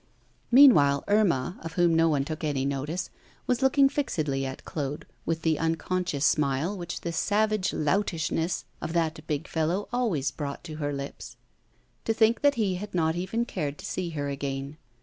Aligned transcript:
Meanwhile, 0.49 1.03
Irma, 1.07 1.59
of 1.61 1.73
whom 1.73 1.93
no 1.95 2.09
one 2.09 2.25
took 2.25 2.43
any 2.43 2.65
notice, 2.65 3.11
was 3.45 3.61
looking 3.61 3.87
fixedly 3.87 4.47
at 4.47 4.65
Claude 4.65 5.05
with 5.27 5.43
the 5.43 5.59
unconscious 5.59 6.25
smile 6.25 6.75
which 6.75 7.01
the 7.01 7.11
savage 7.11 7.71
loutishness 7.71 8.65
of 8.81 8.93
that 8.93 9.19
big 9.27 9.47
fellow 9.47 9.87
always 9.93 10.31
brought 10.31 10.63
to 10.63 10.77
her 10.77 10.91
lips. 10.91 11.37
To 12.05 12.15
think 12.15 12.41
that 12.41 12.55
he 12.55 12.77
had 12.77 12.95
not 12.95 13.15
even 13.15 13.45
cared 13.45 13.77
to 13.77 13.85
see 13.85 14.09
her 14.17 14.27
again. 14.27 14.77